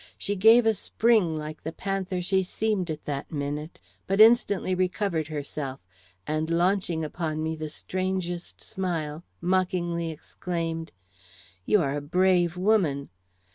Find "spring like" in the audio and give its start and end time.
0.73-1.61